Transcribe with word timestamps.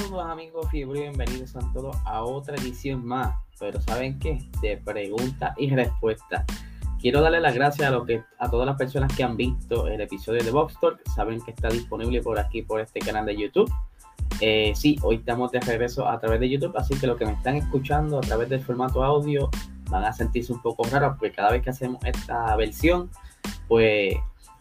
Saludos 0.00 0.26
amigos 0.30 0.66
fiebre 0.70 1.00
bienvenidos 1.00 1.54
a 1.56 1.72
todos 1.74 1.94
a 2.06 2.22
otra 2.22 2.56
edición 2.56 3.04
más. 3.04 3.36
Pero 3.58 3.82
¿saben 3.82 4.18
qué? 4.18 4.38
De 4.62 4.78
preguntas 4.78 5.52
y 5.58 5.68
respuestas. 5.68 6.46
Quiero 6.98 7.20
darle 7.20 7.38
las 7.38 7.54
gracias 7.54 7.86
a, 7.86 7.90
lo 7.90 8.06
que, 8.06 8.22
a 8.38 8.48
todas 8.48 8.66
las 8.66 8.78
personas 8.78 9.14
que 9.14 9.22
han 9.22 9.36
visto 9.36 9.88
el 9.88 10.00
episodio 10.00 10.42
de 10.42 10.50
Box 10.50 10.80
Talk. 10.80 11.06
Saben 11.14 11.42
que 11.42 11.50
está 11.50 11.68
disponible 11.68 12.22
por 12.22 12.38
aquí, 12.38 12.62
por 12.62 12.80
este 12.80 13.00
canal 13.00 13.26
de 13.26 13.36
YouTube. 13.36 13.70
Eh, 14.40 14.72
sí, 14.74 14.96
hoy 15.02 15.16
estamos 15.16 15.52
de 15.52 15.60
regreso 15.60 16.08
a 16.08 16.18
través 16.18 16.40
de 16.40 16.48
YouTube, 16.48 16.74
así 16.78 16.98
que 16.98 17.06
los 17.06 17.18
que 17.18 17.26
me 17.26 17.32
están 17.32 17.56
escuchando 17.56 18.18
a 18.18 18.22
través 18.22 18.48
del 18.48 18.62
formato 18.62 19.04
audio 19.04 19.50
van 19.90 20.04
a 20.04 20.14
sentirse 20.14 20.50
un 20.50 20.62
poco 20.62 20.84
raros 20.84 21.18
porque 21.18 21.32
cada 21.32 21.50
vez 21.50 21.62
que 21.62 21.70
hacemos 21.70 22.02
esta 22.06 22.56
versión, 22.56 23.10
pues 23.68 24.14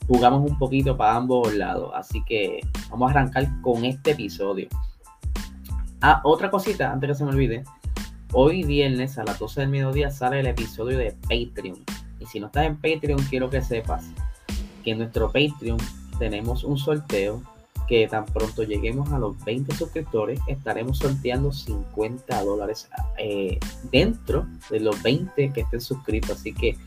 jugamos 0.06 0.50
un 0.50 0.58
poquito 0.58 0.98
para 0.98 1.16
ambos 1.16 1.54
lados. 1.54 1.94
Así 1.96 2.26
que 2.26 2.60
vamos 2.90 3.08
a 3.08 3.12
arrancar 3.12 3.48
con 3.62 3.86
este 3.86 4.12
episodio. 4.12 4.68
Ah, 6.02 6.22
otra 6.24 6.50
cosita, 6.50 6.94
antes 6.94 7.10
que 7.10 7.16
se 7.16 7.26
me 7.26 7.32
olvide. 7.32 7.64
Hoy 8.32 8.64
viernes 8.64 9.18
a 9.18 9.26
las 9.26 9.38
12 9.38 9.62
del 9.62 9.70
mediodía 9.70 10.10
sale 10.12 10.40
el 10.40 10.48
episodio 10.48 10.98
de 10.98 11.14
Patreon. 11.24 11.84
Y 12.20 12.26
si 12.26 12.40
no 12.40 12.48
estás 12.48 12.68
en 12.68 12.78
Patreon, 12.78 13.22
quiero 13.30 13.50
que 13.50 13.62
sepas 13.62 14.06
que 14.84 14.92
en 14.92 15.00
nuestro 15.00 15.28
Patreon 15.28 15.78
tenemos 16.18 16.64
un 16.64 16.78
sorteo 16.78 17.42
que 17.86 18.08
tan 18.08 18.26
pronto 18.26 18.64
lleguemos 18.64 19.12
a 19.12 19.20
los 19.20 19.44
20 19.44 19.76
suscriptores, 19.76 20.40
estaremos 20.48 21.00
sorteando 21.00 21.52
50 21.52 22.44
dólares 22.44 22.88
eh, 23.18 23.60
dentro 23.92 24.46
de 24.70 24.80
los 24.80 25.02
20 25.04 25.52
que 25.52 25.62
estén 25.62 25.82
suscritos. 25.82 26.32
Así 26.32 26.54
que 26.54 26.78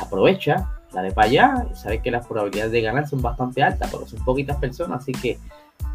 aprovecha, 0.00 0.70
dale 0.92 1.10
para 1.10 1.26
allá. 1.26 1.66
Sabes 1.74 2.02
que 2.02 2.12
las 2.12 2.24
probabilidades 2.26 2.70
de 2.70 2.82
ganar 2.82 3.08
son 3.08 3.20
bastante 3.20 3.64
altas, 3.64 3.90
pero 3.90 4.06
son 4.06 4.24
poquitas 4.24 4.58
personas. 4.58 5.02
Así 5.02 5.12
que 5.12 5.38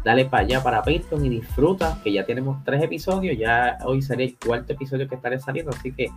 dale 0.04 0.26
para 0.26 0.44
allá 0.44 0.62
para 0.62 0.82
Patreon 0.82 1.24
y 1.24 1.28
disfruta, 1.30 1.98
que 2.04 2.12
ya 2.12 2.24
tenemos 2.24 2.62
tres 2.64 2.82
episodios, 2.82 3.36
ya 3.38 3.78
hoy 3.84 4.02
sería 4.02 4.26
el 4.26 4.36
cuarto 4.38 4.72
episodio 4.72 5.08
que 5.08 5.14
estaré 5.14 5.40
saliendo, 5.40 5.72
así 5.72 5.92
que 5.92 6.08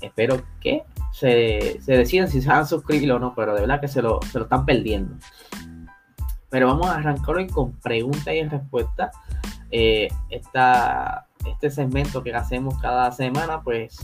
espero 0.00 0.42
que 0.60 0.82
se, 1.12 1.80
se 1.80 1.96
decidan 1.96 2.28
si 2.28 2.42
se 2.42 2.48
van 2.48 2.60
a 2.60 2.66
suscribir 2.66 3.10
o 3.12 3.18
no, 3.18 3.34
pero 3.34 3.54
de 3.54 3.62
verdad 3.62 3.80
que 3.80 3.88
se 3.88 4.02
lo, 4.02 4.20
se 4.30 4.38
lo 4.38 4.44
están 4.44 4.66
perdiendo. 4.66 5.16
Pero 6.50 6.66
vamos 6.66 6.86
a 6.88 6.96
arrancar 6.96 7.36
hoy 7.36 7.46
con 7.46 7.72
preguntas 7.80 8.34
y 8.34 8.42
respuestas. 8.42 9.16
Eh, 9.70 10.08
este 10.28 11.70
segmento 11.70 12.22
que 12.22 12.34
hacemos 12.34 12.78
cada 12.82 13.10
semana, 13.10 13.62
pues 13.62 13.96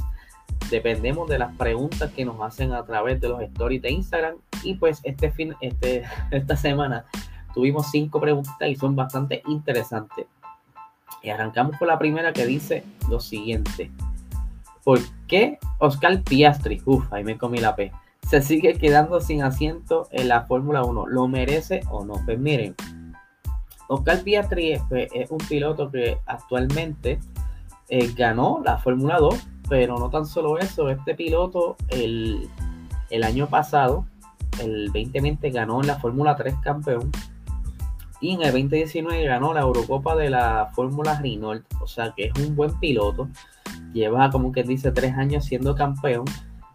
dependemos 0.70 1.28
de 1.28 1.38
las 1.38 1.54
preguntas 1.56 2.10
que 2.12 2.24
nos 2.24 2.40
hacen 2.40 2.72
a 2.72 2.86
través 2.86 3.20
de 3.20 3.28
los 3.28 3.42
stories 3.42 3.82
de 3.82 3.90
Instagram. 3.90 4.36
Y 4.62 4.74
pues 4.74 5.00
este 5.04 5.30
fin, 5.30 5.54
este, 5.60 6.04
esta 6.30 6.56
semana 6.56 7.04
tuvimos 7.58 7.90
cinco 7.90 8.20
preguntas 8.20 8.68
y 8.68 8.76
son 8.76 8.94
bastante 8.94 9.42
interesantes. 9.48 10.26
Y 11.24 11.30
arrancamos 11.30 11.76
con 11.76 11.88
la 11.88 11.98
primera 11.98 12.32
que 12.32 12.46
dice 12.46 12.84
lo 13.10 13.18
siguiente. 13.18 13.90
¿Por 14.84 15.00
qué 15.26 15.58
Oscar 15.78 16.22
Piastri, 16.22 16.80
uff, 16.84 17.12
ahí 17.12 17.24
me 17.24 17.36
comí 17.36 17.58
la 17.58 17.74
P, 17.74 17.90
se 18.22 18.42
sigue 18.42 18.74
quedando 18.74 19.20
sin 19.20 19.42
asiento 19.42 20.06
en 20.12 20.28
la 20.28 20.42
Fórmula 20.42 20.84
1? 20.84 21.08
¿Lo 21.08 21.26
merece 21.26 21.80
o 21.90 22.04
no? 22.04 22.22
Pues 22.24 22.38
miren, 22.38 22.76
Oscar 23.88 24.22
Piastri 24.22 24.74
es, 24.74 24.82
pues, 24.88 25.10
un 25.28 25.38
piloto 25.38 25.90
que 25.90 26.16
actualmente 26.26 27.18
eh, 27.88 28.12
ganó 28.14 28.62
la 28.64 28.78
Fórmula 28.78 29.18
2, 29.18 29.34
pero 29.68 29.98
no 29.98 30.10
tan 30.10 30.26
solo 30.26 30.58
eso, 30.58 30.90
este 30.90 31.16
piloto 31.16 31.74
el, 31.88 32.48
el 33.10 33.24
año 33.24 33.48
pasado, 33.48 34.06
el 34.62 34.92
2020, 34.92 35.50
ganó 35.50 35.80
en 35.80 35.88
la 35.88 35.98
Fórmula 35.98 36.36
3 36.36 36.54
campeón 36.62 37.10
y 38.20 38.34
en 38.34 38.42
el 38.42 38.52
2019 38.52 39.24
ganó 39.24 39.54
la 39.54 39.60
Eurocopa 39.60 40.16
de 40.16 40.30
la 40.30 40.70
Fórmula 40.74 41.20
Renault, 41.20 41.64
o 41.80 41.86
sea 41.86 42.12
que 42.16 42.26
es 42.26 42.46
un 42.46 42.56
buen 42.56 42.78
piloto. 42.80 43.28
Lleva, 43.92 44.30
como 44.30 44.52
que 44.52 44.64
dice, 44.64 44.90
tres 44.90 45.14
años 45.14 45.44
siendo 45.44 45.74
campeón. 45.74 46.24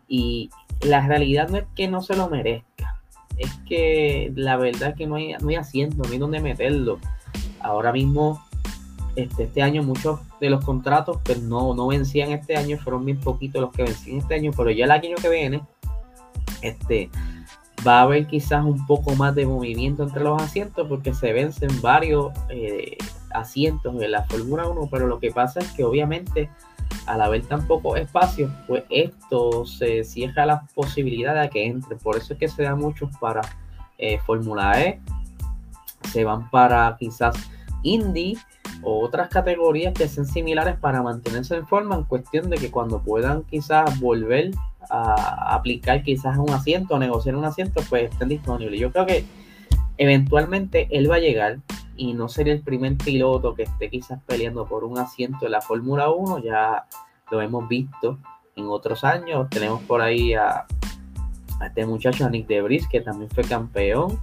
Y 0.08 0.50
la 0.82 1.06
realidad 1.06 1.50
no 1.50 1.58
es 1.58 1.66
que 1.76 1.88
no 1.88 2.02
se 2.02 2.16
lo 2.16 2.30
merezca, 2.30 3.02
es 3.38 3.52
que 3.68 4.32
la 4.36 4.58
verdad 4.58 4.90
es 4.90 4.96
que 4.96 5.08
no 5.08 5.16
hay, 5.16 5.34
no 5.42 5.50
hay 5.50 5.56
asiento, 5.56 5.98
no 5.98 6.10
hay 6.12 6.18
donde 6.18 6.40
meterlo. 6.40 7.00
Ahora 7.60 7.92
mismo, 7.92 8.42
este, 9.16 9.44
este 9.44 9.62
año, 9.62 9.84
muchos 9.84 10.20
de 10.40 10.50
los 10.50 10.64
contratos 10.64 11.20
pues 11.24 11.42
no, 11.42 11.74
no 11.74 11.88
vencían 11.88 12.32
este 12.32 12.56
año, 12.58 12.78
fueron 12.78 13.06
bien 13.06 13.20
poquitos 13.20 13.62
los 13.62 13.72
que 13.72 13.84
vencían 13.84 14.18
este 14.18 14.36
año, 14.36 14.52
pero 14.56 14.72
ya 14.72 14.86
el 14.86 14.92
año 14.92 15.16
que 15.22 15.30
viene, 15.30 15.62
este 16.62 17.10
va 17.86 18.00
a 18.00 18.02
haber 18.04 18.28
quizás 18.28 18.64
un 18.64 18.86
poco 18.86 19.16
más 19.16 19.36
de 19.36 19.46
movimiento 19.46 20.04
entre 20.04 20.24
los 20.24 20.42
asientos 20.42 20.88
porque 20.88 21.14
se 21.14 21.34
vencen 21.34 21.70
varios 21.82 22.32
eh, 22.50 22.98
asientos 23.32 24.02
en 24.02 24.12
la 24.12 24.24
Fórmula 24.24 24.68
1, 24.68 24.88
pero 24.92 25.08
lo 25.08 25.20
que 25.20 25.32
pasa 25.32 25.60
es 25.60 25.72
que 25.72 25.84
obviamente 25.84 26.50
al 27.06 27.22
haber 27.22 27.44
tan 27.44 27.68
poco 27.68 27.96
espacio, 27.96 28.50
pues 28.68 28.84
esto 28.90 29.66
se 29.66 30.04
cierra 30.04 30.46
la 30.46 30.66
posibilidad 30.74 31.40
de 31.40 31.50
que 31.50 31.66
entre. 31.66 31.96
Por 31.96 32.18
eso 32.18 32.34
es 32.34 32.40
que 32.40 32.48
se 32.48 32.64
da 32.64 32.76
muchos 32.76 33.10
para 33.18 33.42
eh, 33.98 34.20
Fórmula 34.26 34.82
E, 34.82 35.02
se 36.12 36.24
van 36.24 36.50
para 36.50 36.96
quizás 37.00 37.36
Indy 37.84 38.38
o 38.82 39.04
otras 39.04 39.30
categorías 39.30 39.94
que 39.94 40.08
sean 40.08 40.26
similares 40.26 40.78
para 40.78 41.02
mantenerse 41.02 41.56
en 41.56 41.68
forma 41.68 41.96
en 41.96 42.04
cuestión 42.04 42.50
de 42.50 42.58
que 42.58 42.72
cuando 42.72 43.02
puedan 43.02 43.44
quizás 43.44 44.00
volver 44.00 44.52
a 44.90 45.56
aplicar 45.56 46.04
quizás 46.04 46.38
un 46.38 46.50
asiento 46.52 46.96
o 46.96 47.00
negociar 47.00 47.36
un 47.36 47.46
asiento, 47.46 47.82
pues 47.90 48.12
estén 48.12 48.30
disponibles. 48.30 48.80
Yo 48.80 48.92
creo 48.92 49.06
que 49.06 49.26
eventualmente 49.98 50.88
él 50.92 51.10
va 51.10 51.16
a 51.16 51.20
llegar 51.20 51.60
y 51.96 52.14
no 52.14 52.28
sería 52.28 52.54
el 52.54 52.62
primer 52.62 52.98
piloto 52.98 53.54
que 53.54 53.64
esté 53.64 53.90
quizás 53.90 54.20
peleando 54.26 54.66
por 54.66 54.84
un 54.84 54.98
asiento 54.98 55.46
en 55.46 55.52
la 55.52 55.62
Fórmula 55.62 56.10
1, 56.10 56.40
ya 56.40 56.86
lo 57.32 57.42
hemos 57.42 57.68
visto 57.68 58.18
en 58.56 58.68
otros 58.68 59.04
años. 59.04 59.50
Tenemos 59.50 59.82
por 59.84 60.02
ahí 60.02 60.34
a, 60.34 60.66
este 61.64 61.86
muchacho, 61.86 62.26
a 62.26 62.30
Nick 62.30 62.48
Debris, 62.48 62.88
que 62.88 63.02
también 63.02 63.30
fue 63.30 63.44
campeón 63.44 64.20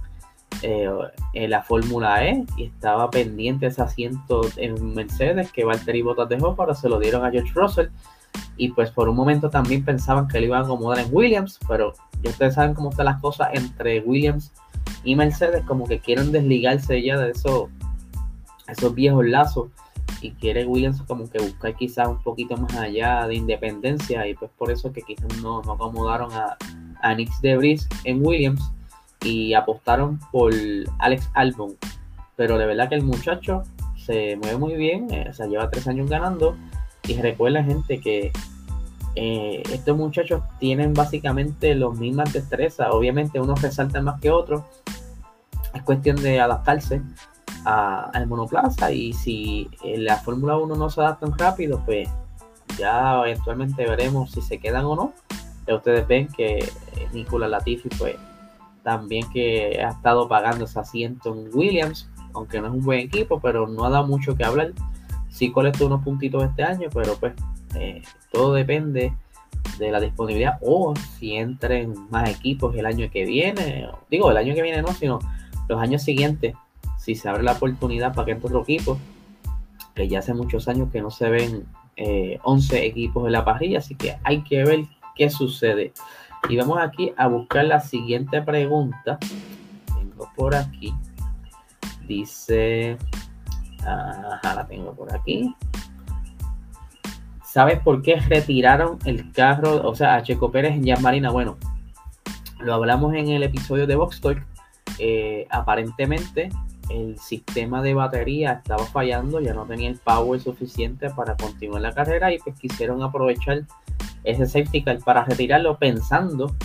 eh, 0.61 0.89
en 1.33 1.49
la 1.49 1.63
Fórmula 1.63 2.25
E 2.27 2.45
y 2.57 2.65
estaba 2.65 3.09
pendiente 3.09 3.67
ese 3.67 3.81
asiento 3.81 4.41
en 4.57 4.93
Mercedes 4.93 5.51
que 5.51 5.63
Valtteri 5.63 6.01
Bottas 6.01 6.29
dejó, 6.29 6.55
pero 6.55 6.75
se 6.75 6.89
lo 6.89 6.99
dieron 6.99 7.25
a 7.25 7.31
George 7.31 7.51
Russell 7.55 7.87
y 8.61 8.69
pues 8.69 8.91
por 8.91 9.09
un 9.09 9.15
momento 9.15 9.49
también 9.49 9.83
pensaban 9.83 10.27
que 10.27 10.39
le 10.39 10.45
iban 10.45 10.61
a 10.61 10.65
acomodar 10.65 10.99
en 10.99 11.09
Williams, 11.11 11.57
pero 11.67 11.93
ya 12.21 12.29
ustedes 12.29 12.53
saben 12.53 12.75
cómo 12.75 12.91
están 12.91 13.05
las 13.05 13.19
cosas 13.19 13.47
entre 13.53 14.01
Williams 14.01 14.51
y 15.03 15.15
Mercedes, 15.15 15.63
como 15.65 15.87
que 15.87 15.97
quieren 15.97 16.31
desligarse 16.31 17.01
ya 17.01 17.17
de 17.17 17.31
esos, 17.31 17.69
esos 18.67 18.93
viejos 18.93 19.25
lazos 19.25 19.69
y 20.21 20.29
quiere 20.33 20.67
Williams 20.67 21.01
como 21.07 21.27
que 21.27 21.39
buscar 21.39 21.75
quizás 21.75 22.07
un 22.07 22.21
poquito 22.21 22.55
más 22.55 22.75
allá 22.75 23.25
de 23.25 23.33
independencia 23.33 24.27
y 24.27 24.35
pues 24.35 24.51
por 24.55 24.69
eso 24.69 24.93
que 24.93 25.01
quizás 25.01 25.41
no, 25.41 25.63
no 25.63 25.71
acomodaron 25.71 26.31
a, 26.31 26.55
a 27.01 27.15
Nick 27.15 27.31
Debris 27.41 27.89
en 28.03 28.23
Williams 28.23 28.71
y 29.23 29.55
apostaron 29.55 30.19
por 30.31 30.53
Alex 30.99 31.31
Albon. 31.33 31.77
Pero 32.35 32.59
de 32.59 32.67
verdad 32.67 32.89
que 32.89 32.95
el 32.95 33.03
muchacho 33.03 33.63
se 33.95 34.35
mueve 34.35 34.57
muy 34.57 34.75
bien, 34.75 35.11
eh, 35.11 35.29
o 35.31 35.33
sea, 35.33 35.47
lleva 35.47 35.71
tres 35.71 35.87
años 35.87 36.07
ganando 36.07 36.55
y 37.07 37.19
recuerda, 37.19 37.63
gente, 37.63 37.99
que 37.99 38.31
eh, 39.15 39.63
estos 39.71 39.97
muchachos 39.97 40.41
tienen 40.59 40.93
básicamente 40.93 41.75
las 41.75 41.97
mismas 41.97 42.31
destrezas. 42.33 42.87
Obviamente, 42.91 43.39
unos 43.39 43.61
resaltan 43.61 44.05
más 44.05 44.19
que 44.21 44.31
otros. 44.31 44.63
Es 45.73 45.81
cuestión 45.83 46.17
de 46.17 46.39
adaptarse 46.39 47.01
al 47.65 48.27
monoplaza. 48.27 48.91
Y 48.91 49.13
si 49.13 49.69
la 49.83 50.17
Fórmula 50.17 50.57
1 50.57 50.75
no 50.75 50.89
se 50.89 51.01
adapta 51.01 51.27
rápido, 51.37 51.81
pues 51.85 52.09
ya 52.77 53.21
eventualmente 53.25 53.85
veremos 53.85 54.31
si 54.31 54.41
se 54.41 54.59
quedan 54.59 54.85
o 54.85 54.95
no. 54.95 55.13
Ya 55.67 55.75
ustedes 55.75 56.07
ven 56.07 56.27
que 56.27 56.59
eh, 56.59 56.69
Nicola 57.13 57.47
Latifi, 57.47 57.89
pues 57.97 58.15
también 58.83 59.29
que 59.31 59.79
ha 59.83 59.89
estado 59.89 60.27
pagando 60.27 60.65
ese 60.65 60.79
asiento 60.79 61.33
en 61.33 61.55
Williams, 61.55 62.09
aunque 62.33 62.59
no 62.59 62.67
es 62.67 62.73
un 62.73 62.81
buen 62.81 62.99
equipo, 62.99 63.39
pero 63.39 63.67
no 63.67 63.85
ha 63.85 63.89
dado 63.89 64.07
mucho 64.07 64.35
que 64.35 64.43
hablar 64.43 64.73
sí 65.31 65.51
colectó 65.51 65.87
unos 65.87 66.03
puntitos 66.03 66.43
este 66.43 66.63
año, 66.63 66.89
pero 66.93 67.15
pues 67.15 67.33
eh, 67.75 68.01
todo 68.31 68.53
depende 68.53 69.13
de 69.77 69.91
la 69.91 69.99
disponibilidad 69.99 70.57
o 70.61 70.93
si 70.95 71.35
entren 71.35 71.93
más 72.09 72.29
equipos 72.29 72.75
el 72.75 72.85
año 72.85 73.09
que 73.11 73.25
viene. 73.25 73.87
Digo, 74.09 74.31
el 74.31 74.37
año 74.37 74.53
que 74.53 74.61
viene 74.61 74.81
no, 74.81 74.93
sino 74.93 75.19
los 75.67 75.81
años 75.81 76.03
siguientes, 76.03 76.55
si 76.97 77.15
se 77.15 77.29
abre 77.29 77.43
la 77.43 77.53
oportunidad 77.53 78.13
para 78.13 78.25
que 78.25 78.31
entre 78.31 78.47
otro 78.47 78.63
equipo, 78.63 78.97
que 79.95 80.07
ya 80.07 80.19
hace 80.19 80.33
muchos 80.33 80.67
años 80.67 80.89
que 80.91 81.01
no 81.01 81.11
se 81.11 81.29
ven 81.29 81.65
11 82.43 82.77
eh, 82.77 82.85
equipos 82.85 83.25
en 83.25 83.33
la 83.33 83.45
parrilla, 83.45 83.79
así 83.79 83.95
que 83.95 84.17
hay 84.23 84.43
que 84.43 84.63
ver 84.63 84.85
qué 85.15 85.29
sucede. 85.29 85.93
Y 86.49 86.57
vamos 86.57 86.79
aquí 86.79 87.13
a 87.17 87.27
buscar 87.27 87.65
la 87.65 87.79
siguiente 87.79 88.41
pregunta. 88.41 89.19
Tengo 89.85 90.29
por 90.35 90.55
aquí. 90.55 90.93
Dice, 92.07 92.97
Ajá, 93.85 94.55
la 94.55 94.67
tengo 94.67 94.93
por 94.93 95.13
aquí. 95.13 95.55
¿Sabes 97.51 97.79
por 97.79 98.01
qué 98.01 98.15
retiraron 98.15 98.97
el 99.03 99.29
carro, 99.33 99.85
o 99.85 99.93
sea, 99.93 100.15
a 100.15 100.23
Checo 100.23 100.53
Pérez 100.53 100.71
en 100.71 100.87
Jan 100.87 101.01
Marina? 101.01 101.31
Bueno, 101.31 101.57
lo 102.61 102.73
hablamos 102.73 103.13
en 103.13 103.27
el 103.27 103.43
episodio 103.43 103.85
de 103.85 103.97
Vox 103.97 104.21
Talk. 104.21 104.41
Eh, 104.99 105.47
aparentemente, 105.49 106.47
el 106.89 107.19
sistema 107.19 107.81
de 107.81 107.93
batería 107.93 108.53
estaba 108.53 108.85
fallando, 108.85 109.41
ya 109.41 109.53
no 109.53 109.65
tenía 109.65 109.89
el 109.89 109.97
power 109.97 110.39
suficiente 110.39 111.09
para 111.09 111.35
continuar 111.35 111.81
la 111.81 111.91
carrera 111.91 112.31
y 112.31 112.39
pues 112.39 112.57
quisieron 112.57 113.03
aprovechar 113.03 113.63
ese 114.23 114.45
safety 114.45 114.85
para 115.03 115.25
retirarlo 115.25 115.77
pensando 115.77 116.55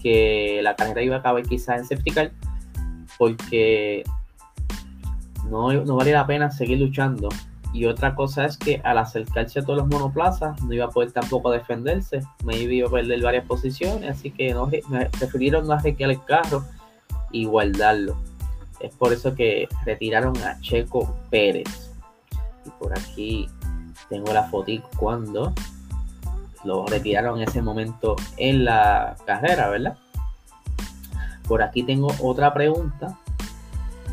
que 0.00 0.60
la 0.62 0.76
carrera 0.76 1.02
iba 1.02 1.16
a 1.16 1.18
acabar 1.18 1.42
quizás 1.42 1.80
en 1.80 1.84
safety 1.84 2.30
porque 3.18 4.04
no, 5.50 5.72
no 5.72 5.96
valía 5.96 6.14
la 6.14 6.26
pena 6.28 6.48
seguir 6.52 6.78
luchando. 6.78 7.28
Y 7.78 7.86
otra 7.86 8.16
cosa 8.16 8.44
es 8.44 8.56
que 8.56 8.80
al 8.82 8.98
acercarse 8.98 9.60
a 9.60 9.62
todos 9.62 9.78
los 9.78 9.86
monoplazas 9.86 10.60
no 10.64 10.74
iba 10.74 10.86
a 10.86 10.90
poder 10.90 11.12
tampoco 11.12 11.52
defenderse, 11.52 12.22
me 12.42 12.56
iba 12.56 12.88
a 12.88 12.90
perder 12.90 13.22
varias 13.22 13.46
posiciones, 13.46 14.10
así 14.10 14.32
que 14.32 14.52
no, 14.52 14.68
me 14.88 15.06
prefirieron 15.06 15.64
no 15.64 15.74
arreglar 15.74 16.10
el 16.10 16.24
carro 16.24 16.64
y 17.30 17.44
guardarlo. 17.44 18.16
Es 18.80 18.92
por 18.96 19.12
eso 19.12 19.32
que 19.36 19.68
retiraron 19.84 20.36
a 20.38 20.60
Checo 20.60 21.16
Pérez. 21.30 21.92
Y 22.66 22.70
por 22.80 22.98
aquí 22.98 23.48
tengo 24.08 24.32
la 24.32 24.42
fotico 24.48 24.90
cuando 24.96 25.54
lo 26.64 26.84
retiraron 26.84 27.40
en 27.40 27.48
ese 27.48 27.62
momento 27.62 28.16
en 28.38 28.64
la 28.64 29.14
carrera, 29.24 29.68
¿verdad? 29.68 29.96
Por 31.46 31.62
aquí 31.62 31.84
tengo 31.84 32.08
otra 32.20 32.52
pregunta 32.52 33.16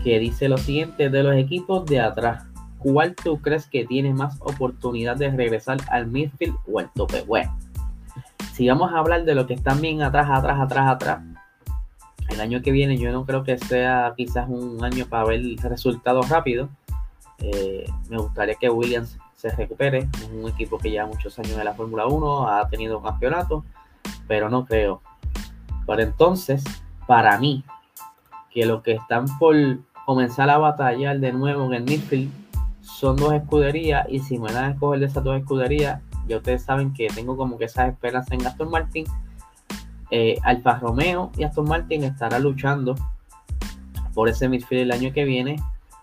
que 0.04 0.20
dice 0.20 0.50
lo 0.50 0.60
siguiente 0.60 1.10
de 1.10 1.24
los 1.24 1.36
equipos 1.36 1.84
de 1.88 2.00
atrás. 2.00 2.44
¿Cuál 2.86 3.16
tú 3.16 3.42
crees 3.42 3.66
que 3.66 3.84
tiene 3.84 4.14
más 4.14 4.38
oportunidad 4.42 5.18
de 5.18 5.32
regresar 5.32 5.80
al 5.90 6.06
midfield 6.06 6.56
o 6.72 6.78
al 6.78 6.92
tope? 6.94 7.24
Bueno, 7.24 7.58
si 8.54 8.70
vamos 8.70 8.94
a 8.94 9.00
hablar 9.00 9.26
de 9.26 9.34
lo 9.34 9.48
que 9.48 9.56
están 9.56 9.82
bien 9.82 10.04
atrás, 10.04 10.28
atrás, 10.30 10.60
atrás, 10.62 10.88
atrás, 10.90 11.24
el 12.30 12.40
año 12.40 12.62
que 12.62 12.70
viene 12.70 12.96
yo 13.00 13.12
no 13.12 13.26
creo 13.26 13.44
que 13.44 13.58
sea 13.58 14.14
quizás 14.16 14.48
un 14.48 14.84
año 14.84 15.08
para 15.08 15.26
ver 15.26 15.42
resultados 15.64 16.30
rápidos. 16.30 16.70
Eh, 17.40 17.86
me 18.08 18.20
gustaría 18.20 18.54
que 18.54 18.70
Williams 18.70 19.18
se 19.36 19.50
recupere. 19.50 20.08
Es 20.22 20.30
un 20.31 20.48
equipo 20.48 20.78
que 20.78 20.92
lleva 20.92 21.08
muchos 21.08 21.40
años 21.40 21.58
en 21.58 21.66
la 21.66 21.74
Fórmula 21.74 22.06
1, 22.06 22.48
ha 22.48 22.70
tenido 22.70 23.00
un 23.00 23.04
campeonato, 23.04 23.66
pero 24.28 24.48
no 24.48 24.64
creo. 24.64 25.02
Por 25.88 26.02
entonces, 26.02 26.64
para 27.08 27.40
mí, 27.40 27.64
que 28.52 28.68
los 28.68 28.84
que 28.84 28.92
están 28.92 29.26
por 29.40 29.56
comenzar 30.06 30.52
a 30.52 30.60
batallar 30.60 31.20
de 31.20 31.34
nuevo 31.34 31.66
en 31.66 31.74
el 31.74 31.84
midfield 31.84 32.44
son 32.86 33.16
dos 33.16 33.34
escuderías 33.34 34.06
y 34.10 34.20
si 34.20 34.38
me 34.38 34.52
dan 34.52 34.66
a 34.66 34.70
escoger 34.72 35.00
de 35.00 35.08
esas 35.08 35.24
dos 35.24 35.38
escuderías, 35.38 36.02
ya 36.28 36.38
ustedes 36.38 36.64
saben 36.64 36.94
que 36.94 37.08
tengo 37.08 37.36
como 37.36 37.58
que 37.58 37.66
esas 37.66 37.90
esperanzas 37.90 38.32
en 38.32 38.46
Aston 38.46 38.70
Martin 38.70 39.06
eh, 40.12 40.38
Alfa 40.44 40.78
Romeo 40.78 41.32
y 41.36 41.44
Aston 41.44 41.68
Martin 41.68 42.04
estará 42.04 42.38
luchando 42.38 42.96
por 44.14 44.30
ese 44.30 44.48
midfield 44.48 44.84
el 44.84 44.92
año 44.92 45.12
que 45.12 45.26
viene 45.26 45.56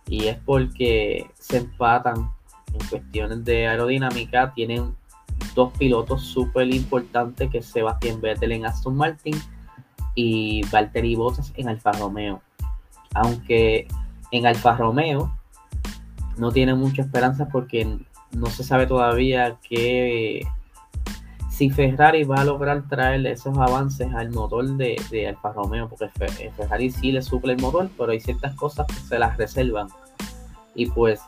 y 0.08 0.26
es 0.26 0.36
porque 0.44 1.30
se 1.38 1.58
empatan 1.58 2.30
en 2.72 2.88
cuestiones 2.88 3.44
de 3.44 3.68
aerodinámica. 3.68 4.52
Tienen 4.52 4.94
dos 5.54 5.72
pilotos 5.78 6.22
súper 6.22 6.74
importantes 6.74 7.48
que 7.48 7.58
es 7.58 7.66
Sebastián 7.66 8.20
Vettel 8.20 8.52
en 8.52 8.66
Aston 8.66 8.96
Martin 8.96 9.40
y 10.14 10.62
Valtteri 10.66 11.14
Bottas 11.14 11.52
en 11.56 11.68
Alfa 11.68 11.92
Romeo. 11.92 12.42
Aunque 13.14 13.86
en 14.32 14.46
Alfa 14.46 14.76
Romeo 14.76 15.32
no 16.36 16.52
tiene 16.52 16.74
mucha 16.74 17.02
esperanza 17.02 17.48
porque 17.48 17.98
no 18.32 18.46
se 18.46 18.64
sabe 18.64 18.86
todavía 18.86 19.56
qué 19.68 20.46
si 21.52 21.68
Ferrari 21.68 22.24
va 22.24 22.36
a 22.36 22.44
lograr 22.44 22.82
traer 22.88 23.26
esos 23.26 23.56
avances 23.58 24.12
al 24.14 24.30
motor 24.30 24.66
de, 24.76 25.28
Alfa 25.28 25.52
Romeo, 25.52 25.88
porque 25.88 26.10
eh, 26.20 26.50
Ferrari 26.56 26.90
sí 26.90 27.12
le 27.12 27.20
suple 27.20 27.52
el 27.52 27.60
motor, 27.60 27.90
pero 27.96 28.10
hay 28.10 28.20
ciertas 28.20 28.54
cosas 28.56 28.86
que 28.86 28.94
se 28.94 29.18
las 29.18 29.36
reservan. 29.36 29.88
Y 30.74 30.86
pues 30.86 31.20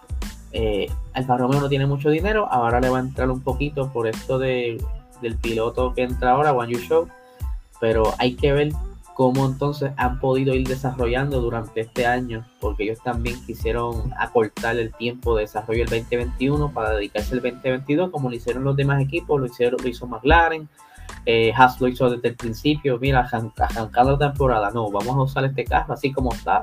eh, 0.52 0.86
Alfa 1.12 1.36
Romeo 1.36 1.60
no 1.60 1.68
tiene 1.68 1.86
mucho 1.86 2.08
dinero, 2.08 2.48
ahora 2.50 2.80
le 2.80 2.88
va 2.88 2.98
a 2.98 3.02
entrar 3.02 3.30
un 3.30 3.42
poquito 3.42 3.92
por 3.92 4.06
esto 4.06 4.38
de, 4.38 4.82
del 5.20 5.36
piloto 5.36 5.92
que 5.92 6.02
entra 6.02 6.30
ahora, 6.30 6.54
One 6.54 6.72
You 6.72 6.80
Show, 6.80 7.08
pero 7.78 8.14
hay 8.18 8.34
que 8.34 8.52
ver 8.52 8.72
cómo 9.14 9.46
entonces 9.46 9.92
han 9.96 10.18
podido 10.18 10.54
ir 10.54 10.66
desarrollando 10.66 11.40
durante 11.40 11.80
este 11.80 12.06
año, 12.06 12.44
porque 12.60 12.84
ellos 12.84 12.98
también 13.02 13.36
quisieron 13.46 14.12
acortar 14.18 14.76
el 14.76 14.92
tiempo 14.92 15.36
de 15.36 15.42
desarrollo 15.42 15.84
del 15.84 16.00
2021 16.00 16.72
para 16.72 16.90
dedicarse 16.90 17.34
al 17.34 17.42
2022, 17.42 18.10
como 18.10 18.28
lo 18.28 18.36
hicieron 18.36 18.64
los 18.64 18.76
demás 18.76 19.00
equipos, 19.00 19.40
lo, 19.40 19.46
hicieron, 19.46 19.80
lo 19.80 19.88
hizo 19.88 20.06
McLaren, 20.06 20.68
eh, 21.26 21.52
lo 21.80 21.88
hizo 21.88 22.10
desde 22.10 22.28
el 22.28 22.34
principio, 22.34 22.98
mira, 22.98 23.20
arrancando 23.20 24.12
la 24.12 24.18
temporada, 24.18 24.70
no, 24.72 24.90
vamos 24.90 25.16
a 25.16 25.22
usar 25.22 25.44
este 25.44 25.64
carro 25.64 25.94
así 25.94 26.12
como 26.12 26.32
está, 26.32 26.62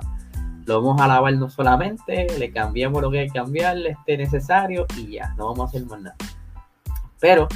lo 0.65 0.81
vamos 0.81 1.01
a 1.01 1.07
lavar 1.07 1.33
no 1.33 1.49
solamente, 1.49 2.27
le 2.37 2.51
cambiamos 2.51 3.01
lo 3.01 3.09
que 3.09 3.19
hay 3.19 3.27
que 3.27 3.39
cambiarle, 3.39 3.91
esté 3.91 4.17
necesario 4.17 4.85
y 4.97 5.13
ya, 5.13 5.33
no 5.37 5.47
vamos 5.47 5.61
a 5.61 5.69
hacer 5.69 5.85
más 5.85 6.01
nada. 6.01 6.15
Pero 7.19 7.47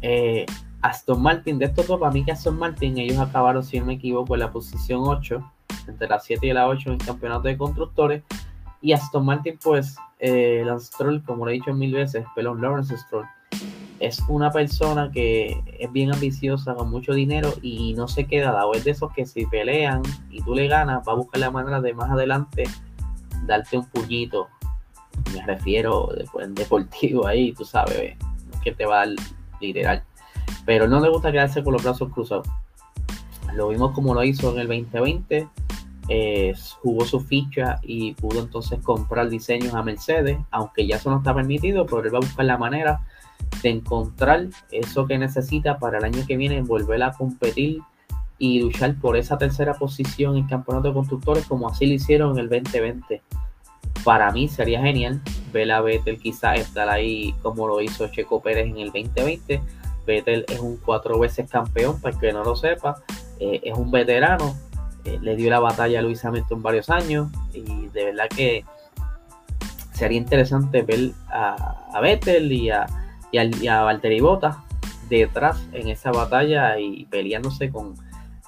eh, 0.00 0.44
Aston 0.82 1.20
Martin, 1.20 1.58
de 1.58 1.66
estos 1.66 1.86
dos, 1.86 1.98
para 1.98 2.12
mí 2.12 2.24
que 2.24 2.32
Aston 2.32 2.58
Martin, 2.58 2.98
ellos 2.98 3.18
acabaron, 3.18 3.62
si 3.62 3.80
no 3.80 3.86
me 3.86 3.94
equivoco, 3.94 4.34
en 4.34 4.40
la 4.40 4.52
posición 4.52 5.02
8, 5.04 5.52
entre 5.88 6.08
la 6.08 6.20
7 6.20 6.46
y 6.46 6.52
la 6.52 6.68
8 6.68 6.90
en 6.90 7.00
el 7.00 7.06
campeonato 7.06 7.42
de 7.42 7.58
constructores. 7.58 8.22
Y 8.80 8.92
Aston 8.92 9.24
Martin, 9.24 9.58
pues, 9.62 9.96
eh, 10.20 10.62
Lance 10.64 10.86
Stroll, 10.86 11.22
como 11.24 11.44
lo 11.44 11.50
he 11.50 11.54
dicho 11.54 11.72
mil 11.72 11.92
veces, 11.92 12.24
pelón 12.34 12.60
Lawrence 12.60 12.96
Stroll, 12.96 13.26
es 14.00 14.22
una 14.28 14.52
persona 14.52 15.10
que 15.10 15.60
es 15.78 15.92
bien 15.92 16.12
ambiciosa, 16.12 16.74
con 16.74 16.90
mucho 16.90 17.12
dinero 17.12 17.52
y 17.62 17.94
no 17.94 18.06
se 18.06 18.26
queda 18.26 18.52
la 18.52 18.64
Es 18.74 18.84
de 18.84 18.92
esos 18.92 19.12
que 19.12 19.26
si 19.26 19.46
pelean 19.46 20.02
y 20.30 20.40
tú 20.42 20.54
le 20.54 20.68
ganas, 20.68 21.02
va 21.06 21.12
a 21.12 21.16
buscar 21.16 21.40
la 21.40 21.50
manera 21.50 21.80
de 21.80 21.94
más 21.94 22.10
adelante 22.10 22.64
darte 23.46 23.76
un 23.76 23.86
puñito. 23.86 24.48
Me 25.34 25.44
refiero 25.44 26.10
después 26.16 26.46
en 26.46 26.54
deportivo 26.54 27.26
ahí, 27.26 27.52
tú 27.52 27.64
sabes, 27.64 28.16
que 28.62 28.72
te 28.72 28.86
va 28.86 29.02
a 29.02 29.06
dar 29.06 29.16
literal 29.60 30.04
pero 30.68 30.86
no 30.86 31.00
le 31.00 31.08
gusta 31.08 31.32
quedarse 31.32 31.64
con 31.64 31.72
los 31.72 31.82
brazos 31.82 32.12
cruzados. 32.12 32.46
Lo 33.54 33.68
vimos 33.68 33.92
como 33.92 34.12
lo 34.12 34.22
hizo 34.22 34.52
en 34.52 34.58
el 34.58 34.66
2020, 34.68 35.48
eh, 36.10 36.54
jugó 36.82 37.06
su 37.06 37.20
ficha 37.20 37.78
y 37.82 38.12
pudo 38.12 38.40
entonces 38.40 38.78
comprar 38.82 39.30
diseños 39.30 39.72
a 39.72 39.82
Mercedes, 39.82 40.36
aunque 40.50 40.86
ya 40.86 40.96
eso 40.96 41.08
no 41.08 41.16
está 41.16 41.34
permitido, 41.34 41.86
pero 41.86 42.04
él 42.04 42.12
va 42.12 42.18
a 42.18 42.20
buscar 42.20 42.44
la 42.44 42.58
manera 42.58 43.00
de 43.62 43.70
encontrar 43.70 44.48
eso 44.70 45.06
que 45.06 45.16
necesita 45.16 45.78
para 45.78 45.96
el 45.96 46.04
año 46.04 46.26
que 46.26 46.36
viene, 46.36 46.60
volver 46.60 47.02
a 47.02 47.12
competir 47.12 47.80
y 48.36 48.60
luchar 48.60 48.94
por 48.96 49.16
esa 49.16 49.38
tercera 49.38 49.72
posición 49.72 50.36
en 50.36 50.46
campeonato 50.48 50.88
de 50.88 50.94
constructores 50.94 51.46
como 51.46 51.70
así 51.70 51.86
lo 51.86 51.94
hicieron 51.94 52.32
en 52.32 52.40
el 52.40 52.50
2020. 52.50 53.22
Para 54.04 54.30
mí 54.32 54.48
sería 54.48 54.82
genial 54.82 55.22
ver 55.50 55.72
a 55.72 55.80
Vettel 55.80 56.18
quizás 56.18 56.60
estar 56.60 56.90
ahí 56.90 57.34
como 57.42 57.66
lo 57.66 57.80
hizo 57.80 58.06
Checo 58.08 58.42
Pérez 58.42 58.66
en 58.66 58.76
el 58.76 58.92
2020 58.92 59.62
Vettel 60.08 60.46
es 60.48 60.58
un 60.58 60.78
cuatro 60.78 61.18
veces 61.18 61.48
campeón, 61.50 62.00
para 62.00 62.14
el 62.14 62.20
que 62.20 62.32
no 62.32 62.42
lo 62.42 62.56
sepa, 62.56 62.96
eh, 63.38 63.60
es 63.62 63.76
un 63.76 63.90
veterano, 63.90 64.56
eh, 65.04 65.18
le 65.20 65.36
dio 65.36 65.50
la 65.50 65.60
batalla 65.60 65.98
a 65.98 66.02
Luis 66.02 66.24
Hamilton 66.24 66.62
varios 66.62 66.88
años 66.88 67.28
y 67.52 67.88
de 67.88 68.06
verdad 68.06 68.28
que 68.34 68.64
sería 69.92 70.18
interesante 70.18 70.82
ver 70.82 71.12
a, 71.28 71.84
a 71.92 72.00
Vettel 72.00 72.50
y 72.50 72.70
a, 72.70 72.86
y 73.30 73.68
a, 73.68 73.82
Valtteri 73.82 74.20
detrás 75.10 75.62
en 75.72 75.88
esa 75.88 76.10
batalla 76.10 76.78
y 76.78 77.04
peleándose 77.06 77.70
con, 77.70 77.94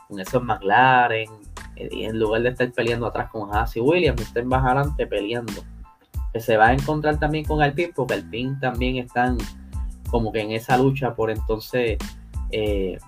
con 0.09 0.19
esos 0.19 0.43
McLaren, 0.43 1.29
eh, 1.77 1.89
en 1.93 2.19
lugar 2.19 2.43
de 2.43 2.51
estar 2.51 2.73
peleando 2.73 3.07
atrás 3.07 3.31
con 3.31 3.55
Haas 3.55 3.77
y 3.77 3.81
Williams, 3.81 4.23
estén 4.23 4.49
más 4.49 4.65
adelante 4.65 5.07
peleando. 5.07 5.63
Que 6.33 6.41
se 6.41 6.57
va 6.57 6.69
a 6.69 6.73
encontrar 6.73 7.19
también 7.19 7.45
con 7.45 7.61
Alpine, 7.61 7.93
porque 7.95 8.15
Alpine 8.15 8.57
también 8.61 8.97
están 8.97 9.37
como 10.11 10.33
que 10.33 10.41
en 10.41 10.53
esa 10.53 10.77
lucha 10.77 11.15
por 11.15 11.31
entonces 11.31 11.99
eh, 12.51 12.99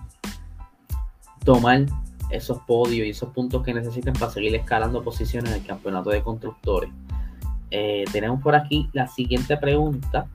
tomar 1.43 1.85
esos 2.29 2.59
podios 2.59 3.05
y 3.05 3.11
esos 3.11 3.29
puntos 3.29 3.63
que 3.63 3.73
necesiten 3.73 4.13
para 4.13 4.31
seguir 4.31 4.55
escalando 4.55 5.03
posiciones 5.03 5.51
en 5.51 5.61
el 5.61 5.65
campeonato 5.65 6.09
de 6.09 6.23
constructores. 6.23 6.89
Eh, 7.69 8.05
tenemos 8.11 8.41
por 8.41 8.55
aquí 8.55 8.89
la 8.93 9.07
siguiente 9.07 9.57
pregunta. 9.57 10.27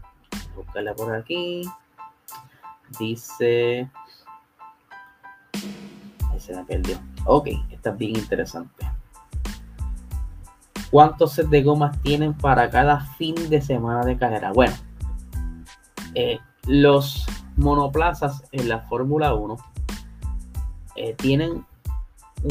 Buscarla 0.56 0.94
por 0.94 1.14
aquí. 1.14 1.68
Dice. 2.98 3.88
se 6.38 6.54
me 6.54 6.64
perdió. 6.64 6.98
Ok, 7.24 7.48
está 7.70 7.90
bien 7.90 8.16
interesante. 8.16 8.86
¿Cuántos 10.90 11.32
sets 11.32 11.50
de 11.50 11.62
gomas 11.62 12.00
tienen 12.02 12.32
para 12.34 12.70
cada 12.70 13.00
fin 13.00 13.34
de 13.50 13.60
semana 13.60 14.04
de 14.04 14.16
carrera? 14.16 14.52
Bueno, 14.52 14.74
eh, 16.14 16.38
los 16.68 17.26
monoplazas 17.56 18.44
en 18.52 18.68
la 18.68 18.80
Fórmula 18.80 19.34
1 19.34 19.56
eh, 20.96 21.14
tienen 21.14 21.64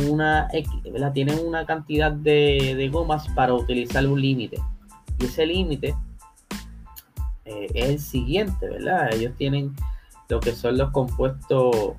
una, 0.10 0.50
tienen 1.14 1.46
una 1.46 1.66
cantidad 1.66 2.12
de, 2.12 2.90
gomas 2.92 3.28
para 3.30 3.54
utilizar 3.54 4.06
un 4.08 4.20
límite. 4.20 4.58
Y 5.20 5.26
ese 5.26 5.46
límite 5.46 5.96
eh, 7.46 7.68
es 7.74 7.86
el 7.86 8.00
siguiente, 8.00 8.68
¿verdad? 8.68 9.14
Ellos 9.14 9.34
tienen 9.38 9.76
lo 10.30 10.40
que 10.40 10.52
son 10.54 10.78
los 10.78 10.92
compuestos. 10.92 11.96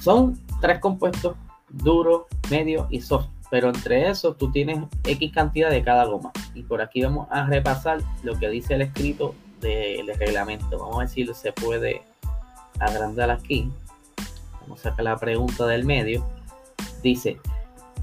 Son 0.00 0.38
tres 0.60 0.78
compuestos 0.78 1.36
duros 1.68 2.22
medio 2.50 2.86
y 2.90 3.00
soft. 3.00 3.28
Pero 3.56 3.70
entre 3.70 4.06
esos 4.10 4.36
tú 4.36 4.52
tienes 4.52 4.80
X 5.02 5.32
cantidad 5.32 5.70
de 5.70 5.82
cada 5.82 6.04
goma. 6.04 6.30
Y 6.54 6.62
por 6.62 6.82
aquí 6.82 7.00
vamos 7.00 7.26
a 7.30 7.46
repasar 7.46 8.00
lo 8.22 8.38
que 8.38 8.50
dice 8.50 8.74
el 8.74 8.82
escrito 8.82 9.34
del 9.62 10.08
reglamento. 10.08 10.78
Vamos 10.78 10.96
a 10.96 10.98
ver 10.98 11.08
si 11.08 11.26
se 11.32 11.52
puede 11.52 12.02
agrandar 12.78 13.30
aquí. 13.30 13.72
Vamos 14.60 14.80
a 14.80 14.90
sacar 14.90 15.04
la 15.06 15.16
pregunta 15.16 15.66
del 15.66 15.86
medio. 15.86 16.22
Dice, 17.02 17.38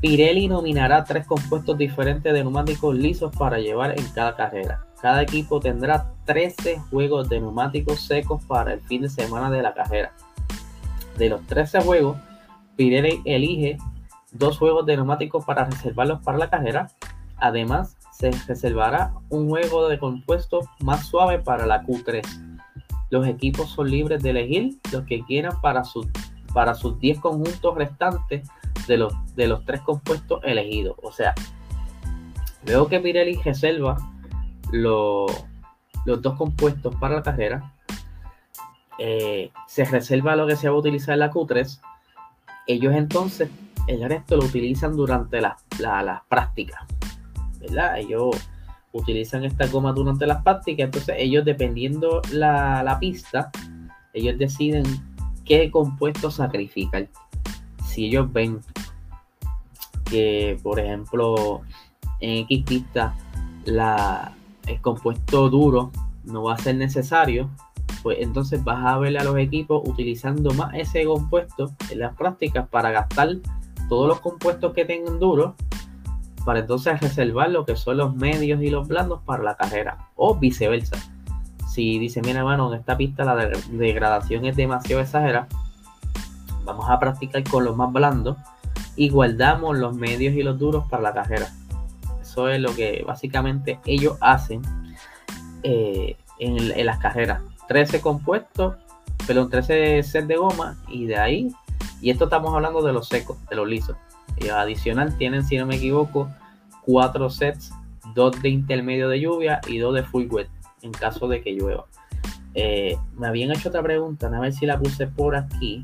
Pirelli 0.01 0.48
nominará 0.48 1.03
tres 1.03 1.27
compuestos 1.27 1.77
diferentes 1.77 2.33
de 2.33 2.41
neumáticos 2.41 2.95
lisos 2.95 3.31
para 3.38 3.60
llevar 3.60 3.91
en 3.91 4.07
cada 4.07 4.36
carrera. 4.36 4.83
Cada 5.03 5.22
equipo 5.22 5.60
tendrá 5.60 6.12
13 6.25 6.79
juegos 6.89 7.29
de 7.29 7.39
neumáticos 7.39 8.01
secos 8.01 8.43
para 8.45 8.74
el 8.74 8.81
fin 8.81 9.03
de 9.03 9.10
semana 9.10 9.51
de 9.51 9.62
la 9.62 9.75
carrera. 9.75 10.13
De 11.15 11.29
los 11.29 11.45
13 11.45 11.81
juegos, 11.81 12.17
Pirelli 12.75 13.22
elige 13.24 13.77
dos 14.33 14.57
juegos 14.57 14.85
de 14.85 14.95
neumáticos 14.95 15.45
para 15.45 15.65
reservarlos 15.65 16.21
para 16.21 16.37
la 16.37 16.49
carrera. 16.49 16.87
Además, 17.37 17.97
se 18.11 18.31
reservará 18.47 19.13
un 19.29 19.49
juego 19.49 19.87
de 19.87 19.99
compuestos 19.99 20.65
más 20.79 21.05
suave 21.05 21.39
para 21.39 21.65
la 21.65 21.83
Q3. 21.83 22.21
Los 23.09 23.27
equipos 23.27 23.69
son 23.69 23.89
libres 23.89 24.23
de 24.23 24.31
elegir 24.31 24.77
los 24.91 25.03
que 25.03 25.23
quieran 25.23 25.59
para 25.61 25.83
sus, 25.83 26.07
para 26.53 26.73
sus 26.73 26.99
10 26.99 27.19
conjuntos 27.19 27.75
restantes 27.75 28.47
de 28.87 28.97
los, 28.97 29.13
de 29.35 29.47
los 29.47 29.65
tres 29.65 29.81
compuestos 29.81 30.41
elegidos. 30.43 30.95
O 31.03 31.11
sea, 31.11 31.33
veo 32.65 32.87
que 32.87 32.99
Pirelli 32.99 33.35
reserva 33.35 33.97
los 34.71 35.31
dos 36.05 36.35
compuestos 36.35 36.95
para 36.95 37.15
la 37.15 37.23
carrera. 37.23 37.73
Eh, 38.99 39.51
se 39.67 39.85
reserva 39.85 40.35
lo 40.35 40.47
que 40.47 40.55
se 40.55 40.69
va 40.69 40.75
a 40.75 40.79
utilizar 40.79 41.13
en 41.13 41.19
la 41.19 41.31
Q3. 41.31 41.79
Ellos 42.67 42.93
entonces, 42.95 43.49
el 43.87 44.07
resto 44.07 44.37
lo 44.37 44.45
utilizan 44.45 44.95
durante 44.95 45.41
las 45.41 45.55
prácticas. 46.27 46.81
¿Verdad? 47.59 47.99
Ellos 47.99 48.35
utilizan 48.91 49.43
esta 49.43 49.67
goma 49.67 49.91
durante 49.91 50.27
las 50.27 50.43
prácticas. 50.43 50.85
Entonces, 50.85 51.15
ellos, 51.17 51.45
dependiendo 51.45 52.21
la, 52.31 52.83
la 52.83 52.99
pista, 52.99 53.51
ellos 54.13 54.37
deciden 54.37 54.83
qué 55.45 55.71
compuesto 55.71 56.31
sacrificar. 56.31 57.07
Si 57.85 58.05
ellos 58.05 58.31
ven 58.31 58.61
que, 60.05 60.59
por 60.61 60.79
ejemplo, 60.79 61.61
en 62.19 62.43
X 62.45 62.63
pista 62.65 63.15
la, 63.65 64.33
el 64.67 64.81
compuesto 64.81 65.49
duro 65.49 65.91
no 66.23 66.43
va 66.43 66.53
a 66.53 66.57
ser 66.57 66.75
necesario, 66.75 67.49
pues 68.01 68.17
entonces 68.19 68.63
vas 68.63 68.85
a 68.85 68.97
ver 68.97 69.17
a 69.17 69.23
los 69.23 69.37
equipos 69.37 69.81
utilizando 69.85 70.53
más 70.53 70.73
ese 70.75 71.05
compuesto 71.05 71.71
en 71.89 71.99
las 71.99 72.15
prácticas 72.15 72.67
para 72.67 72.91
gastar 72.91 73.37
todos 73.89 74.07
los 74.07 74.19
compuestos 74.19 74.73
que 74.73 74.85
tengan 74.85 75.19
duros 75.19 75.53
para 76.45 76.59
entonces 76.59 76.99
reservar 76.99 77.49
lo 77.49 77.65
que 77.65 77.75
son 77.75 77.97
los 77.97 78.15
medios 78.15 78.61
y 78.61 78.69
los 78.69 78.87
blandos 78.87 79.21
para 79.25 79.43
la 79.43 79.55
carrera 79.55 80.09
o 80.15 80.35
viceversa. 80.35 80.97
Si 81.67 81.97
dice, 81.99 82.21
mira 82.21 82.39
hermano, 82.39 82.71
en 82.71 82.79
esta 82.79 82.97
pista 82.97 83.23
la 83.23 83.35
degradación 83.71 84.45
es 84.45 84.55
demasiado 84.55 85.01
exagerada, 85.01 85.47
vamos 86.65 86.89
a 86.89 86.99
practicar 86.99 87.43
con 87.43 87.65
los 87.65 87.75
más 87.75 87.91
blandos 87.91 88.37
y 88.95 89.09
guardamos 89.09 89.77
los 89.77 89.95
medios 89.95 90.35
y 90.35 90.43
los 90.43 90.59
duros 90.59 90.85
para 90.89 91.03
la 91.03 91.13
carrera. 91.13 91.47
Eso 92.21 92.49
es 92.49 92.59
lo 92.59 92.75
que 92.75 93.03
básicamente 93.05 93.79
ellos 93.85 94.17
hacen 94.21 94.61
eh, 95.63 96.17
en, 96.39 96.85
las 96.85 96.99
carreras. 96.99 97.41
13 97.67 98.01
compuestos, 98.01 98.75
perdón, 99.25 99.49
13 99.49 100.03
sets 100.03 100.27
de 100.27 100.35
goma 100.35 100.77
y 100.87 101.05
de 101.05 101.17
ahí, 101.17 101.51
y 102.03 102.10
esto 102.10 102.25
estamos 102.25 102.53
hablando 102.53 102.81
de 102.81 102.91
los 102.91 103.07
secos, 103.07 103.38
de 103.50 103.55
los 103.55 103.65
lisos. 103.65 103.95
Y 104.36 104.50
adicional 104.50 105.17
tienen, 105.17 105.45
si 105.45 105.57
no 105.57 105.65
me 105.65 105.77
equivoco, 105.77 106.29
4 106.81 107.29
sets, 107.29 107.72
2 108.13 108.41
de 108.41 108.50
intermedio 108.50 109.07
de 109.07 109.22
lluvia 109.22 109.62
y 109.69 109.77
2 109.77 109.95
de 109.95 110.03
full 110.03 110.27
wet 110.29 110.50
en 110.81 110.91
caso 110.91 111.29
de 111.29 111.41
que 111.41 111.53
llueva. 111.53 111.86
Eh, 112.55 112.98
me 113.17 113.27
habían 113.27 113.51
hecho 113.51 113.69
otra 113.69 113.81
pregunta, 113.81 114.27
a 114.27 114.39
ver 114.41 114.51
si 114.51 114.65
la 114.65 114.77
puse 114.77 115.07
por 115.07 115.38
aquí. 115.38 115.81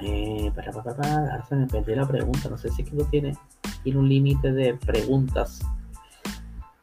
Eh, 0.00 0.52
para, 0.54 0.70
para, 0.70 0.94
para, 0.94 1.44
se 1.46 1.56
me 1.56 1.66
perdió 1.66 1.96
la 1.96 2.06
pregunta. 2.06 2.48
No 2.48 2.56
sé 2.56 2.70
si 2.70 2.82
es 2.82 2.88
que 2.88 3.04
tiene, 3.10 3.36
tiene 3.82 3.98
un 3.98 4.08
límite 4.08 4.52
de 4.52 4.74
preguntas. 4.74 5.60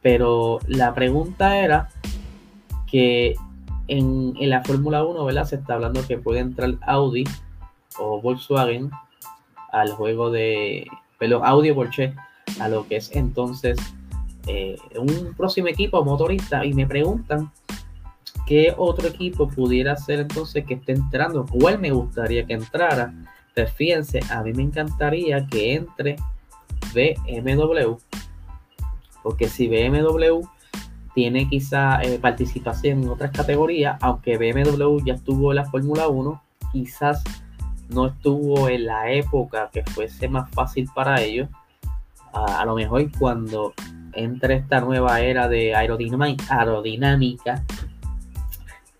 Pero 0.02 0.58
la 0.66 0.92
pregunta 0.92 1.56
era 1.56 1.88
que 2.86 3.36
en, 3.88 4.34
la 4.48 4.62
Fórmula 4.62 5.04
1, 5.04 5.24
¿verdad? 5.24 5.44
Se 5.44 5.56
está 5.56 5.74
hablando 5.74 6.06
que 6.06 6.18
puede 6.18 6.40
entrar 6.40 6.74
Audi 6.82 7.24
o 7.98 8.20
Volkswagen 8.20 8.90
al 9.72 9.92
juego 9.92 10.30
de. 10.30 10.86
Perdón, 11.18 11.42
Audi 11.44 11.70
o 11.70 11.74
Porsche 11.74 12.14
a 12.60 12.68
lo 12.68 12.86
que 12.86 12.96
es 12.96 13.14
entonces 13.14 13.78
eh, 14.46 14.76
un 14.96 15.34
próximo 15.36 15.68
equipo 15.68 16.04
motorista. 16.04 16.64
Y 16.64 16.74
me 16.74 16.86
preguntan 16.86 17.50
qué 18.46 18.74
otro 18.76 19.08
equipo 19.08 19.48
pudiera 19.48 19.96
ser 19.96 20.20
entonces 20.20 20.64
que 20.64 20.74
esté 20.74 20.92
entrando, 20.92 21.44
cuál 21.46 21.78
me 21.78 21.90
gustaría 21.90 22.46
que 22.46 22.54
entrara. 22.54 23.12
Pues 23.54 23.72
fíjense, 23.72 24.20
a 24.30 24.42
mí 24.42 24.52
me 24.52 24.62
encantaría 24.62 25.46
que 25.46 25.74
entre 25.74 26.16
BMW, 26.94 27.96
porque 29.22 29.48
si 29.48 29.66
BMW 29.66 30.46
tiene 31.18 31.48
quizá 31.48 32.00
eh, 32.00 32.20
participación 32.20 33.02
en 33.02 33.08
otras 33.08 33.32
categorías, 33.32 33.98
aunque 34.02 34.38
BMW 34.38 35.00
ya 35.04 35.14
estuvo 35.14 35.50
en 35.50 35.56
la 35.56 35.64
Fórmula 35.64 36.06
1, 36.06 36.40
quizás 36.70 37.24
no 37.88 38.06
estuvo 38.06 38.68
en 38.68 38.86
la 38.86 39.10
época 39.10 39.68
que 39.72 39.82
fuese 39.82 40.28
más 40.28 40.48
fácil 40.52 40.88
para 40.94 41.20
ellos. 41.20 41.48
a 42.32 42.64
lo 42.64 42.76
mejor 42.76 43.10
cuando 43.18 43.74
entre 44.12 44.54
esta 44.54 44.80
nueva 44.80 45.20
era 45.20 45.48
de 45.48 45.74
aerodinámica 45.74 47.64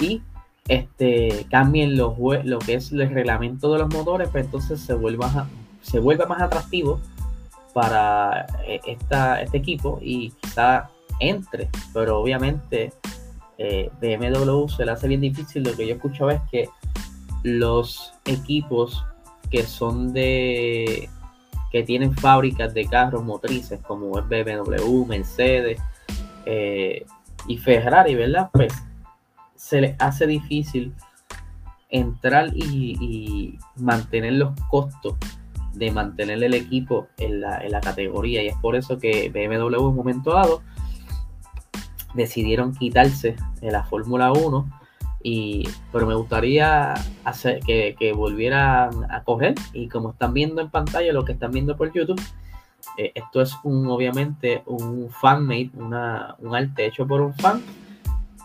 y 0.01 0.21
este, 0.67 1.47
cambien 1.49 1.97
los, 1.97 2.15
lo 2.43 2.59
que 2.59 2.75
es 2.75 2.91
el 2.91 3.09
reglamento 3.11 3.73
de 3.73 3.79
los 3.79 3.95
motores, 3.95 4.29
pues 4.31 4.47
entonces 4.47 4.81
se 4.81 4.95
vuelva, 4.95 5.47
se 5.83 6.01
vuelva 6.01 6.27
más 6.27 6.43
atractivo 6.43 6.99
para 7.73 8.45
eh, 8.67 8.81
esta, 8.87 9.41
este 9.41 9.59
equipo 9.59 10.01
y 10.03 10.31
quizá 10.31 10.91
entre, 11.21 11.69
pero 11.93 12.21
obviamente 12.21 12.93
eh, 13.59 13.91
BMW 14.01 14.69
se 14.69 14.85
le 14.85 14.93
hace 14.93 15.09
bien 15.09 15.21
difícil. 15.21 15.63
Lo 15.63 15.77
que 15.77 15.87
yo 15.87 15.95
escuchaba 15.95 16.35
es 16.35 16.43
que 16.51 16.69
los 17.43 18.13
equipos 18.25 19.05
que 19.51 19.63
son 19.63 20.13
de 20.13 21.09
que 21.71 21.83
tienen 21.83 22.15
fábricas 22.15 22.73
de 22.73 22.87
carros 22.87 23.23
motrices 23.23 23.81
como 23.81 24.19
es 24.19 24.27
BMW, 24.29 25.05
Mercedes 25.05 25.81
eh, 26.47 27.05
y 27.47 27.59
Ferrari, 27.59 28.15
¿verdad? 28.15 28.51
Pues 28.53 28.73
se 29.55 29.81
les 29.81 29.97
hace 29.99 30.27
difícil 30.27 30.95
entrar 31.91 32.51
y, 32.55 33.59
mantener 33.77 34.35
los 34.35 34.59
costos 34.71 35.17
de 35.75 35.91
mantener 35.91 36.43
el 36.43 36.55
equipo 36.55 37.09
en 37.19 37.41
la, 37.41 37.81
categoría. 37.81 38.43
Y 38.43 38.49
es 38.49 38.57
por 38.57 38.77
eso 38.77 38.99
que 38.99 39.29
BMW 39.31 39.77
en 39.77 39.85
un 39.85 39.95
momento 39.95 40.33
dado 40.33 40.63
decidieron 42.19 42.75
quitarse 42.75 43.37
de 43.61 43.71
la 43.71 43.85
Fórmula 43.85 44.33
1. 44.33 44.69
Y, 45.23 45.69
pero 45.91 46.07
me 46.07 46.15
gustaría 46.15 46.95
hacer 47.25 47.61
que, 47.61 47.97
que, 47.99 48.13
volvieran 48.13 49.11
a 49.11 49.25
correr. 49.25 49.55
Y 49.73 49.89
como 49.89 50.11
están 50.11 50.35
viendo 50.35 50.61
en 50.61 50.71
pantalla, 50.71 51.13
lo 51.13 51.25
que 51.25 51.33
están 51.33 51.51
viendo 51.51 51.77
por 51.77 51.93
YouTube, 51.93 52.21
eh, 52.97 53.13
esto 53.15 53.41
es 53.41 53.57
un 53.65 53.87
obviamente 53.89 54.63
un 54.67 55.11
fanmate, 55.11 55.71
una, 55.75 56.37
un 56.41 56.55
arte 56.55 56.87
hecho 56.87 57.07
por 57.07 57.21
un 57.21 57.35
fan 57.35 57.63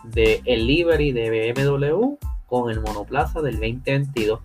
de 0.04 0.42
el 0.44 0.66
livery 0.66 1.12
de 1.12 1.52
BMW 1.52 2.16
con 2.46 2.70
el 2.70 2.80
monoplaza 2.80 3.40
del 3.40 3.54
2022. 3.54 4.40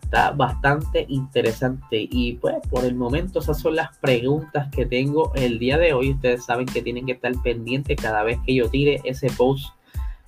Está 0.00 0.30
bastante 0.30 1.06
interesante 1.08 2.08
y 2.10 2.34
pues 2.34 2.56
por 2.70 2.84
el 2.84 2.94
momento 2.94 3.40
esas 3.40 3.60
son 3.60 3.76
las 3.76 3.96
preguntas 3.98 4.68
que 4.70 4.86
tengo 4.86 5.32
el 5.34 5.58
día 5.58 5.78
de 5.78 5.92
hoy. 5.92 6.12
Ustedes 6.12 6.44
saben 6.44 6.66
que 6.66 6.82
tienen 6.82 7.06
que 7.06 7.12
estar 7.12 7.32
pendientes 7.42 7.96
cada 8.00 8.22
vez 8.22 8.38
que 8.46 8.54
yo 8.54 8.68
tire 8.68 9.00
ese 9.04 9.28
post 9.30 9.74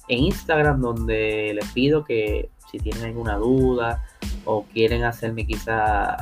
en 0.09 0.25
Instagram 0.25 0.80
donde 0.80 1.52
les 1.54 1.73
pido 1.73 2.04
que 2.04 2.50
si 2.71 2.78
tienen 2.78 3.04
alguna 3.04 3.37
duda 3.37 4.04
o 4.44 4.64
quieren 4.64 5.04
hacerme 5.04 5.47
quizá 5.47 6.16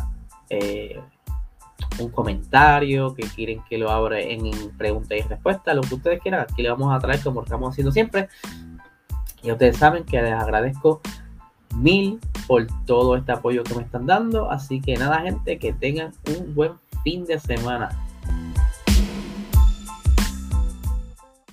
eh, 0.50 1.00
un 1.98 2.10
comentario, 2.10 3.14
que 3.14 3.22
quieren 3.22 3.62
que 3.68 3.78
lo 3.78 3.90
abra 3.90 4.20
en 4.20 4.50
preguntas 4.76 5.18
y 5.18 5.22
respuestas, 5.22 5.74
lo 5.74 5.82
que 5.82 5.94
ustedes 5.94 6.20
quieran, 6.20 6.40
aquí 6.40 6.62
le 6.62 6.70
vamos 6.70 6.94
a 6.94 6.98
traer 6.98 7.20
como 7.22 7.42
estamos 7.42 7.70
haciendo 7.72 7.92
siempre. 7.92 8.28
Y 9.42 9.50
ustedes 9.50 9.76
saben 9.76 10.04
que 10.04 10.22
les 10.22 10.32
agradezco 10.32 11.00
mil 11.74 12.20
por 12.46 12.66
todo 12.86 13.16
este 13.16 13.32
apoyo 13.32 13.62
que 13.64 13.74
me 13.74 13.82
están 13.82 14.06
dando. 14.06 14.50
Así 14.50 14.80
que 14.80 14.96
nada, 14.96 15.20
gente, 15.20 15.58
que 15.58 15.72
tengan 15.72 16.12
un 16.28 16.54
buen 16.54 16.72
fin 17.04 17.24
de 17.24 17.38
semana. 17.38 17.90